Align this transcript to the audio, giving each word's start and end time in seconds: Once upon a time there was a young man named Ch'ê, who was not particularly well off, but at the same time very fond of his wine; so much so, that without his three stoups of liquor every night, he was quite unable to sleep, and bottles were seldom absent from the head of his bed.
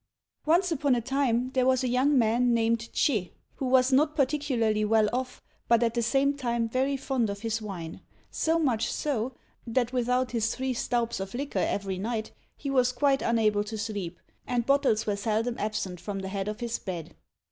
Once 0.47 0.71
upon 0.71 0.95
a 0.95 0.99
time 1.01 1.51
there 1.51 1.67
was 1.67 1.83
a 1.83 1.87
young 1.87 2.17
man 2.17 2.55
named 2.55 2.89
Ch'ê, 2.91 3.29
who 3.57 3.67
was 3.67 3.91
not 3.93 4.15
particularly 4.15 4.83
well 4.83 5.07
off, 5.13 5.43
but 5.67 5.83
at 5.83 5.93
the 5.93 6.01
same 6.01 6.33
time 6.35 6.67
very 6.67 6.97
fond 6.97 7.29
of 7.29 7.41
his 7.41 7.61
wine; 7.61 8.01
so 8.31 8.57
much 8.57 8.91
so, 8.91 9.35
that 9.67 9.93
without 9.93 10.31
his 10.31 10.55
three 10.55 10.73
stoups 10.73 11.19
of 11.19 11.35
liquor 11.35 11.59
every 11.59 11.99
night, 11.99 12.31
he 12.57 12.71
was 12.71 12.91
quite 12.91 13.21
unable 13.21 13.63
to 13.63 13.77
sleep, 13.77 14.17
and 14.47 14.65
bottles 14.65 15.05
were 15.05 15.15
seldom 15.15 15.55
absent 15.59 15.99
from 15.99 16.17
the 16.17 16.29
head 16.29 16.47
of 16.47 16.61
his 16.61 16.79
bed. 16.79 17.15